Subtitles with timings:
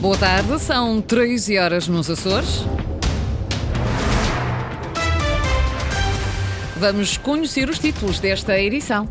[0.00, 2.64] Boa tarde, são 13 horas nos Açores.
[6.76, 9.08] Vamos conhecer os títulos desta edição.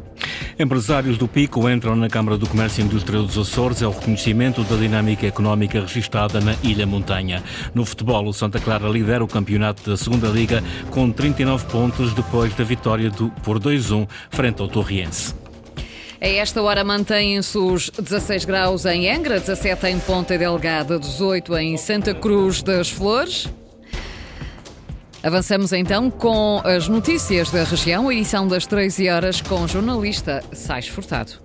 [0.60, 3.82] Empresários do Pico entram na Câmara do Comércio e Indústria dos Açores.
[3.82, 7.44] É o reconhecimento da dinâmica económica registada na Ilha Montanha.
[7.74, 12.54] No futebol, o Santa Clara lidera o campeonato da Segunda Liga com 39 pontos depois
[12.54, 15.45] da vitória do, por 2-1 frente ao Torriense.
[16.26, 21.78] A esta hora mantêm-se os 16 graus em Angra, 17 em Ponta Delgada, 18 em
[21.78, 23.48] Santa Cruz das Flores.
[25.22, 30.88] Avançamos então com as notícias da região, edição das 13 horas com o jornalista Sais
[30.88, 31.45] Furtado.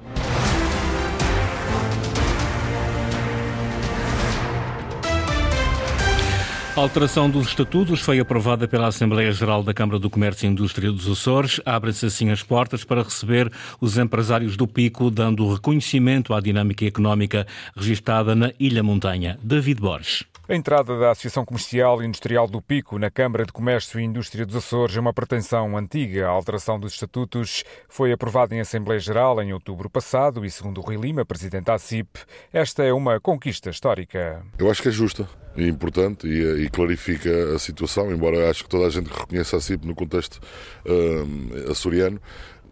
[6.81, 10.91] A alteração dos estatutos foi aprovada pela Assembleia Geral da Câmara do Comércio e Indústria
[10.91, 11.61] dos Açores.
[11.67, 13.53] Abrem-se assim as portas para receber
[13.83, 19.39] os empresários do Pico, dando reconhecimento à dinâmica económica registada na Ilha Montanha.
[19.43, 20.30] David Borges.
[20.51, 24.45] A entrada da Associação Comercial e Industrial do Pico na Câmara de Comércio e Indústria
[24.45, 26.27] dos Açores é uma pretensão antiga.
[26.27, 30.81] A alteração dos estatutos foi aprovada em Assembleia Geral em outubro passado e, segundo o
[30.81, 32.19] Rui Lima, presidente da ACIP,
[32.53, 34.45] esta é uma conquista histórica.
[34.59, 38.71] Eu acho que é justa e importante e, e, clarifica a situação, embora acho que
[38.71, 40.41] toda a gente reconheça a CIP no contexto
[40.85, 42.21] uh, açoriano,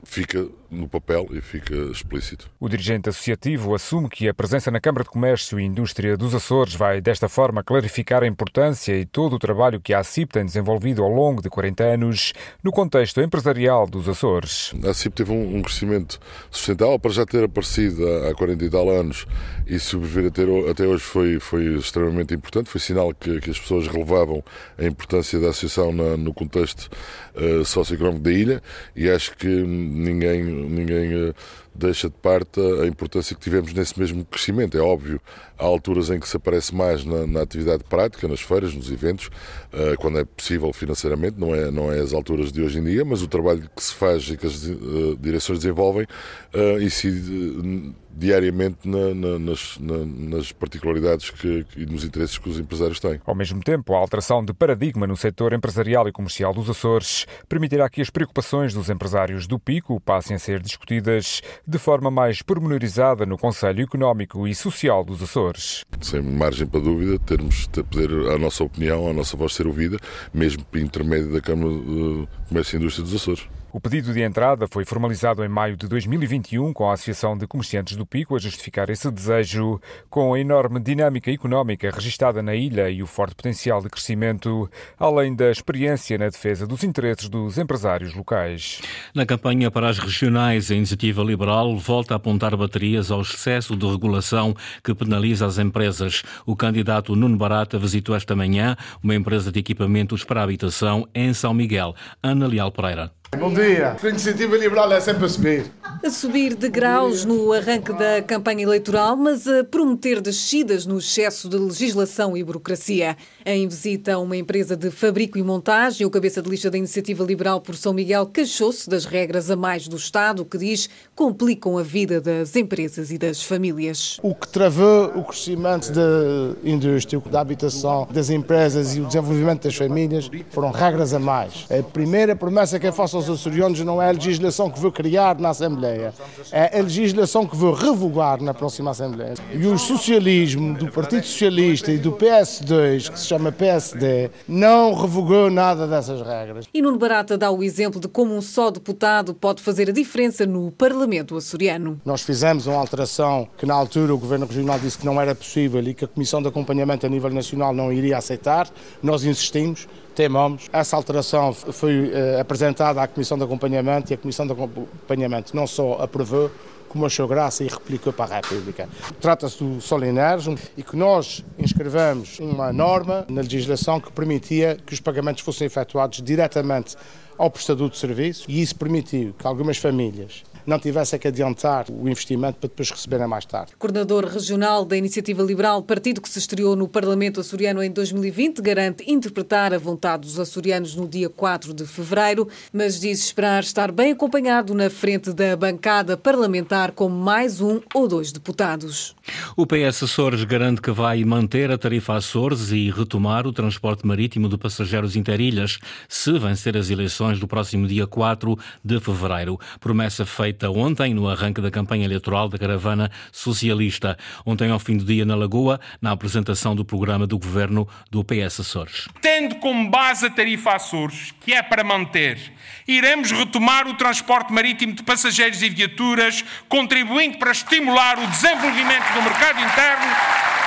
[0.05, 2.51] fica no papel e fica explícito.
[2.61, 6.75] O dirigente associativo assume que a presença na Câmara de Comércio e Indústria dos Açores
[6.75, 11.03] vai, desta forma, clarificar a importância e todo o trabalho que a ACIP tem desenvolvido
[11.03, 12.33] ao longo de 40 anos
[12.63, 14.75] no contexto empresarial dos Açores.
[14.85, 19.27] A ACIP teve um, crescimento sustentável para já ter aparecido há 40 e tal anos
[19.67, 22.69] e sobreviver até, até hoje foi, foi extremamente importante.
[22.69, 24.45] Foi sinal que, que as pessoas relevavam
[24.79, 26.91] a importância da associação na, no contexto
[27.35, 28.63] uh, socioeconómico da ilha
[28.95, 29.49] e acho que
[29.89, 31.35] ninguém ninguém eh,
[31.79, 34.77] deixa de parte a importância que tivemos nesse mesmo crescimento.
[34.77, 35.21] É óbvio,
[35.59, 39.27] há alturas em que se aparece mais na, na atividade prática, nas feiras, nos eventos,
[39.27, 43.05] uh, quando é possível financeiramente, não é, não é as alturas de hoje em dia,
[43.05, 46.07] mas o trabalho que se faz e que as uh, direções desenvolvem
[46.55, 52.59] uh, incide diariamente na, na, nas, na, nas, particularidades que, e nos interesses que os
[52.59, 53.21] empresários têm.
[53.25, 57.89] Ao mesmo tempo, a alteração de paradigma no setor empresarial e comercial dos Açores permitirá
[57.89, 63.27] que as preocupações dos empresários do Pico passem a ser discutidas de forma mais pormenorizada
[63.27, 65.85] no Conselho Económico e Social dos Açores.
[66.01, 69.99] Sem margem para dúvida, termos de poder a nossa opinião, a nossa voz ser ouvida,
[70.33, 73.58] mesmo por intermédio da Câmara de Comércio e Indústria dos Açores.
[73.71, 77.99] O pedido de entrada foi formalizado em maio de 2021 com a Associação de Comerciantes
[77.99, 83.03] do Pico a justificar esse desejo, com a enorme dinâmica económica registada na ilha e
[83.03, 88.81] o forte potencial de crescimento, além da experiência na defesa dos interesses dos empresários locais.
[89.15, 93.87] Na campanha para as regionais, a Iniciativa Liberal volta a apontar baterias ao excesso de
[93.87, 96.23] regulação que penaliza as empresas.
[96.47, 101.53] O candidato Nuno Barata visitou esta manhã uma empresa de equipamentos para habitação em São
[101.53, 101.95] Miguel.
[102.23, 103.18] Ana Leal Pereira.
[103.37, 103.95] Bom dia.
[104.03, 105.67] A iniciativa liberal é sempre a subir.
[106.03, 111.49] A subir de graus no arranque da campanha eleitoral, mas a prometer descidas no excesso
[111.49, 113.17] de legislação e burocracia.
[113.45, 117.25] Em visita a uma empresa de fabrico e montagem, o cabeça de lista da Iniciativa
[117.25, 121.83] Liberal por São Miguel queixou-se das regras a mais do Estado, que diz complicam a
[121.83, 124.19] vida das empresas e das famílias.
[124.23, 129.75] O que travou o crescimento da indústria, da habitação, das empresas e o desenvolvimento das
[129.75, 131.67] famílias foram regras a mais.
[131.71, 135.39] A primeira promessa que é faço aos açorianos não é a legislação que vou criar
[135.39, 136.15] na Assembleia,
[136.51, 139.35] é a legislação que vou revogar na próxima Assembleia.
[139.53, 145.51] E o socialismo do Partido Socialista e do PS2, que se chama PSD, não revogou
[145.51, 146.67] nada dessas regras.
[146.73, 150.47] E Nuno Barata dá o exemplo de como um só deputado pode fazer a diferença
[150.47, 152.01] no Parlamento açoriano.
[152.05, 155.83] Nós fizemos uma alteração que na altura o Governo Regional disse que não era possível
[155.83, 158.69] e que a Comissão de Acompanhamento a nível nacional não iria aceitar.
[159.03, 159.89] Nós insistimos,
[160.19, 160.69] temamos.
[160.73, 165.65] Essa alteração foi uh, apresentada à Comissão de Acompanhamento e a Comissão de Acompanhamento não
[165.65, 166.51] só aprovou,
[166.89, 168.89] como achou graça e replicou para a República.
[169.21, 174.99] Trata-se do Solinergum e que nós inscrevemos uma norma na legislação que permitia que os
[174.99, 176.97] pagamentos fossem efetuados diretamente
[177.39, 182.07] ao prestador de serviços e isso permitiu que algumas famílias não tivessem que adiantar o
[182.07, 183.73] investimento para depois receberem mais tarde.
[183.79, 189.11] Coordenador regional da Iniciativa Liberal, partido que se estreou no Parlamento açoriano em 2020, garante
[189.11, 194.13] interpretar a vontade dos açorianos no dia 4 de fevereiro, mas diz esperar estar bem
[194.13, 199.17] acompanhado na frente da bancada parlamentar com mais um ou dois deputados.
[199.57, 204.49] O PS Açores garante que vai manter a tarifa Açores e retomar o transporte marítimo
[204.49, 209.59] de passageiros interilhas se vencer as eleições eleições do próximo dia 4 de fevereiro.
[209.81, 214.17] Promessa feita ontem no arranque da campanha eleitoral da caravana socialista.
[214.45, 218.61] Ontem, ao fim do dia, na Lagoa, na apresentação do programa do governo do PS
[218.61, 219.09] Açores.
[219.21, 222.39] Tendo como base a tarifa Açores, que é para manter,
[222.87, 229.23] iremos retomar o transporte marítimo de passageiros e viaturas, contribuindo para estimular o desenvolvimento do
[229.23, 230.07] mercado interno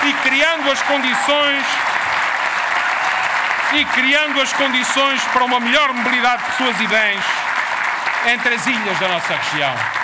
[0.07, 1.91] e criando as condições
[3.73, 7.23] e criando as condições para uma melhor mobilidade de pessoas e bens
[8.27, 10.00] entre as ilhas da nossa região.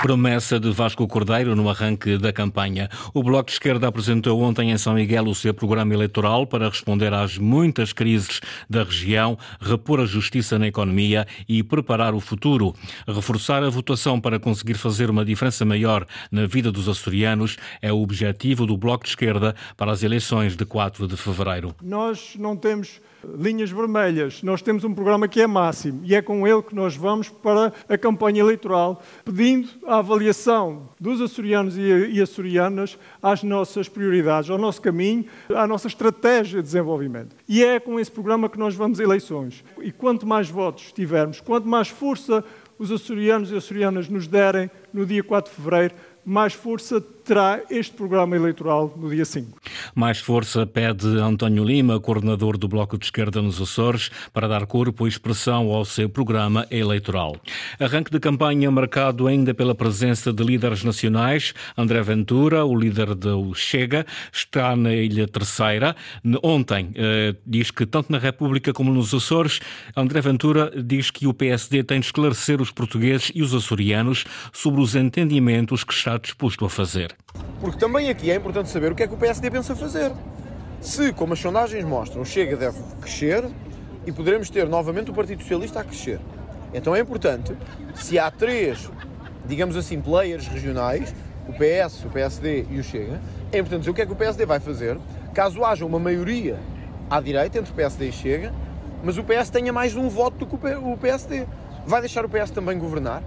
[0.00, 2.88] Promessa de Vasco Cordeiro no arranque da campanha.
[3.12, 7.12] O Bloco de Esquerda apresentou ontem em São Miguel o seu programa eleitoral para responder
[7.12, 8.40] às muitas crises
[8.70, 12.74] da região, repor a justiça na economia e preparar o futuro.
[13.06, 18.00] Reforçar a votação para conseguir fazer uma diferença maior na vida dos açorianos é o
[18.00, 21.74] objetivo do Bloco de Esquerda para as eleições de 4 de fevereiro.
[21.82, 23.00] Nós não temos
[23.34, 24.42] linhas vermelhas.
[24.42, 27.72] Nós temos um programa que é máximo e é com ele que nós vamos para
[27.88, 34.80] a campanha eleitoral, pedindo a avaliação dos açorianos e açorianas às nossas prioridades, ao nosso
[34.80, 37.34] caminho, à nossa estratégia de desenvolvimento.
[37.48, 39.64] E é com esse programa que nós vamos a eleições.
[39.80, 42.44] E quanto mais votos tivermos, quanto mais força
[42.78, 45.94] os açorianos e açorianas nos derem no dia 4 de fevereiro,
[46.24, 49.58] mais força terá este programa eleitoral no dia 5.
[49.96, 55.06] Mais força pede António Lima, coordenador do Bloco de Esquerda nos Açores, para dar corpo
[55.06, 57.36] e expressão ao seu programa eleitoral.
[57.80, 61.52] Arranque de campanha marcado ainda pela presença de líderes nacionais.
[61.76, 65.96] André Ventura, o líder do Chega, está na Ilha Terceira.
[66.44, 69.58] Ontem eh, diz que tanto na República como nos Açores,
[69.96, 74.80] André Ventura diz que o PSD tem de esclarecer os portugueses e os açorianos sobre
[74.80, 77.15] os entendimentos que está disposto a fazer.
[77.60, 80.12] Porque também aqui é importante saber o que é que o PSD pensa fazer.
[80.80, 83.44] Se, como as sondagens mostram, o Chega deve crescer
[84.06, 86.20] e poderemos ter novamente o Partido Socialista a crescer.
[86.72, 87.56] Então é importante,
[87.94, 88.90] se há três,
[89.46, 91.14] digamos assim, players regionais,
[91.48, 93.20] o PS, o PSD e o Chega,
[93.52, 94.98] é importante dizer o que é que o PSD vai fazer
[95.32, 96.58] caso haja uma maioria
[97.10, 98.52] à direita entre o PSD e Chega,
[99.02, 101.46] mas o PS tenha mais de um voto do que o PSD.
[101.86, 103.22] Vai deixar o PS também governar?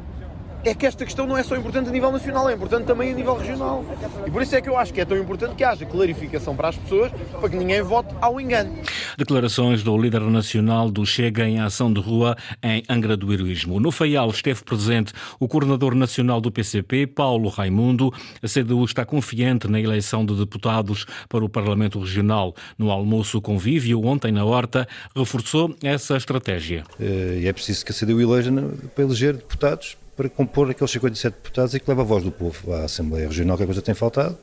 [0.63, 3.15] É que esta questão não é só importante a nível nacional, é importante também a
[3.15, 3.85] nível regional.
[4.25, 6.69] E por isso é que eu acho que é tão importante que haja clarificação para
[6.69, 8.77] as pessoas, para que ninguém vote ao engano.
[9.17, 13.79] Declarações do líder nacional do Chega em ação de rua em Angra do Heroísmo.
[13.79, 18.13] No Faial esteve presente o coordenador nacional do PCP, Paulo Raimundo.
[18.43, 22.53] A CDU está confiante na eleição de deputados para o Parlamento Regional.
[22.77, 26.83] No almoço convívio, ontem na Horta, reforçou essa estratégia.
[26.99, 28.51] Eh, e é preciso que a CDU eleja
[28.93, 32.73] para eleger deputados para compor aqueles 57 deputados e que leva a voz do povo
[32.73, 34.37] à Assembleia Regional, que a coisa tem faltado,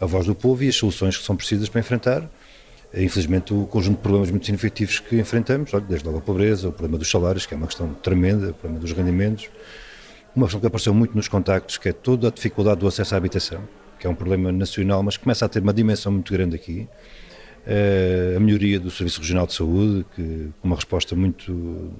[0.00, 2.30] a voz do povo e as soluções que são precisas para enfrentar,
[2.94, 6.72] eh, infelizmente, o conjunto de problemas muito significativos que enfrentamos, desde logo a pobreza, o
[6.72, 9.50] problema dos salários, que é uma questão tremenda, o problema dos rendimentos,
[10.36, 13.18] uma questão que apareceu muito nos contactos, que é toda a dificuldade do acesso à
[13.18, 13.60] habitação,
[13.98, 16.88] que é um problema nacional, mas começa a ter uma dimensão muito grande aqui.
[17.66, 21.92] Eh, a melhoria do Serviço Regional de Saúde, que uma resposta muito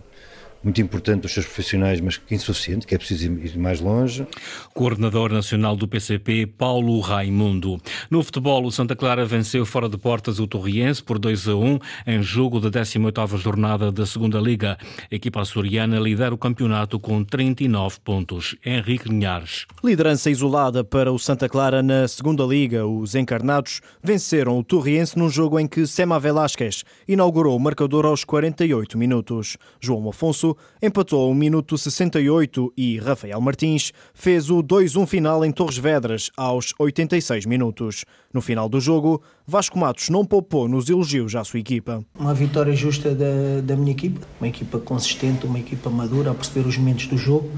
[0.63, 4.27] muito importante dos seus profissionais, mas que insuficiente, que é preciso ir mais longe.
[4.75, 7.81] Coordenador Nacional do PCP, Paulo Raimundo.
[8.11, 11.79] No futebol, o Santa Clara venceu fora de portas o Torriense por 2 a 1
[12.07, 14.77] em jogo da 18ª jornada da Segunda Liga.
[15.11, 18.57] A equipa açoriana lidera o campeonato com 39 pontos.
[18.65, 19.67] Henrique Linhares.
[19.83, 22.87] Liderança isolada para o Santa Clara na Segunda Liga.
[22.87, 28.25] Os encarnados venceram o Torriense num jogo em que Sema Velasquez inaugurou o marcador aos
[28.25, 29.57] 48 minutos.
[29.81, 30.48] João Afonso
[30.83, 36.73] empatou ao minuto 68 e Rafael Martins fez o 2-1 final em Torres Vedras aos
[36.79, 38.05] 86 minutos.
[38.33, 42.05] No final do jogo, Vasco Matos não poupou nos elogios à sua equipa.
[42.19, 46.69] Uma vitória justa da, da minha equipa, uma equipa consistente, uma equipa madura a perceber
[46.69, 47.51] os momentos do jogo.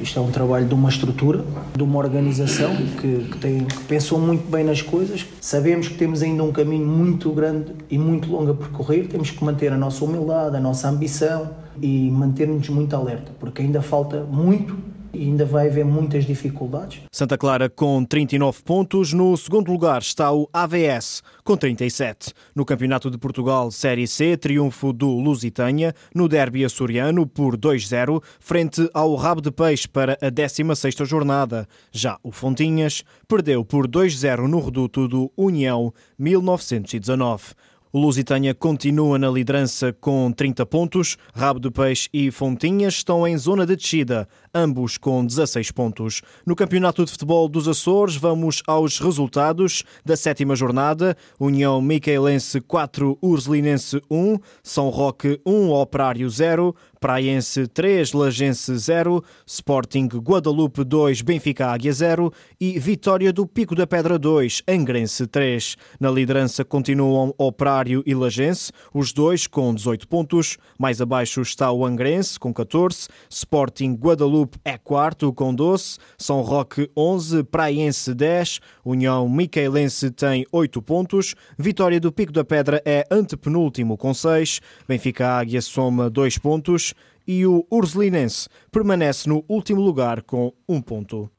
[0.00, 1.44] Isto é um trabalho de uma estrutura,
[1.74, 5.26] de uma organização que, que, tem, que pensou muito bem nas coisas.
[5.40, 9.08] Sabemos que temos ainda um caminho muito grande e muito longo a percorrer.
[9.08, 11.50] Temos que manter a nossa humildade, a nossa ambição
[11.80, 14.76] e manter-nos muito alerta, porque ainda falta muito
[15.12, 17.02] e ainda vai haver muitas dificuldades.
[17.12, 19.12] Santa Clara com 39 pontos.
[19.12, 22.32] No segundo lugar está o AVS com 37.
[22.54, 28.88] No Campeonato de Portugal Série C, triunfo do Lusitânia no derby açoriano por 2-0 frente
[28.94, 31.66] ao Rabo de Peixe para a 16ª jornada.
[31.90, 37.54] Já o Fontinhas perdeu por 2-0 no reduto do União 1919.
[37.92, 41.16] O Lusitânia continua na liderança com 30 pontos.
[41.34, 46.22] Rabo de Peixe e Fontinhas estão em zona de descida ambos com 16 pontos.
[46.44, 51.16] No Campeonato de Futebol dos Açores, vamos aos resultados da sétima jornada.
[51.38, 60.06] União Micaelense 4, Ursulinense 1, São Roque 1, Operário 0, Praiense 3, Lagense 0, Sporting
[60.06, 65.76] Guadalupe 2, Benfica Águia 0 e Vitória do Pico da Pedra 2, Angrense 3.
[65.98, 70.58] Na liderança continuam Operário e Lagense, os dois com 18 pontos.
[70.78, 76.90] Mais abaixo está o Angrense com 14, Sporting Guadalupe é quarto com 12, São Roque
[76.96, 83.96] 11, Praiense 10, União Micaelense tem 8 pontos, Vitória do Pico da Pedra é antepenúltimo
[83.96, 86.94] com 6, Benfica Águia soma 2 pontos,
[87.26, 91.30] e o Ursulinense permanece no último lugar com um ponto.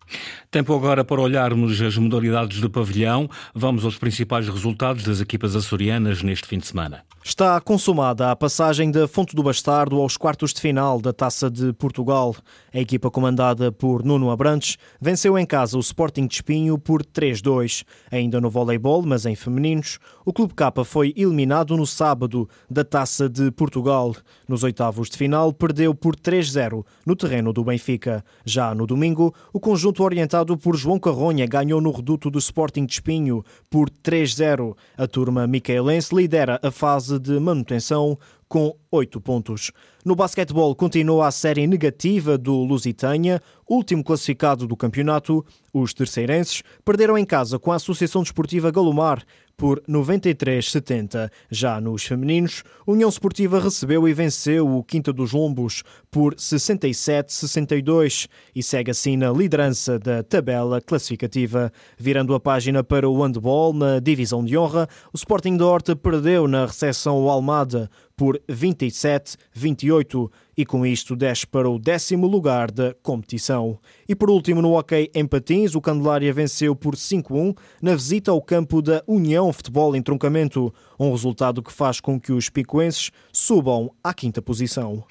[0.50, 3.30] Tempo agora para olharmos as modalidades do pavilhão.
[3.56, 7.04] Vamos aos principais resultados das equipas açorianas neste fim de semana.
[7.24, 11.72] Está consumada a passagem da Fonte do Bastardo aos quartos de final da Taça de
[11.72, 12.36] Portugal.
[12.74, 17.86] A equipa comandada por Nuno Abrantes venceu em casa o Sporting de Espinho por 3-2.
[18.12, 23.30] Ainda no voleibol, mas em femininos, o Clube K foi eliminado no sábado da Taça
[23.30, 24.16] de Portugal.
[24.48, 28.26] Nos oitavos de final, perdeu por 3-0 no terreno do Benfica.
[28.44, 32.94] Já no domingo, o conjunto orientado por João Carronha ganhou no reduto do Sporting de
[32.94, 34.76] Espinho por 3-0.
[34.98, 38.18] A turma micaelense lidera a fase de manutenção
[38.48, 39.72] com oito pontos.
[40.04, 45.46] No basquetebol continua a série negativa do Lusitânia, último classificado do campeonato.
[45.74, 49.24] Os terceirenses perderam em casa com a Associação Desportiva Galomar
[49.62, 51.30] por 93-70.
[51.52, 58.64] Já nos femininos, União Esportiva recebeu e venceu o Quinta dos Lombos por 67-62 e
[58.64, 61.72] segue assim na liderança da tabela classificativa.
[61.96, 66.48] Virando a página para o handball na divisão de honra, o Sporting da Horta perdeu
[66.48, 67.88] na recepção ao Almada
[68.18, 70.28] por 27-28
[70.58, 73.80] e com isto desce para o décimo lugar da competição.
[74.08, 78.42] E por último, no hockey em patins, o Candelária venceu por 5-1 na visita ao
[78.42, 80.74] campo da União Futebol em Troncamento,
[81.08, 85.04] um resultado que faz com que os picoenses subam à quinta posição.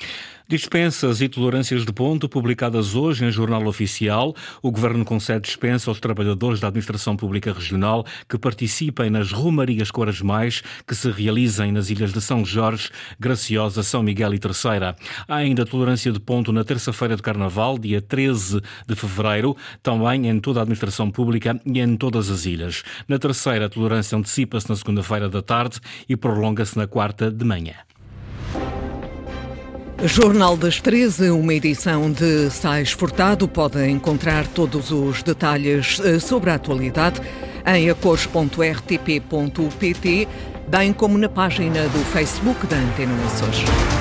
[0.51, 4.35] Dispensas e tolerâncias de ponto publicadas hoje em Jornal Oficial.
[4.61, 10.21] O Governo concede dispensa aos trabalhadores da Administração Pública Regional que participem nas Romarias Coras
[10.21, 14.97] Mais que se realizem nas ilhas de São Jorge, Graciosa, São Miguel e Terceira.
[15.29, 20.41] Há ainda tolerância de ponto na terça-feira de Carnaval, dia 13 de fevereiro, também em
[20.41, 22.83] toda a Administração Pública e em todas as ilhas.
[23.07, 27.75] Na terceira, a tolerância antecipa-se na segunda-feira da tarde e prolonga-se na quarta de manhã.
[30.03, 33.47] Jornal das 13, uma edição de Sais Furtado.
[33.47, 37.21] Pode encontrar todos os detalhes eh, sobre a atualidade
[37.67, 40.29] em acores.rtp.pt,
[40.69, 44.00] bem como na página do Facebook da Antena Açores.